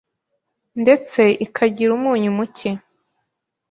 ndetse 0.81 1.21
ikagira 1.45 1.91
umunyu 1.97 2.31
mucye 2.37 2.69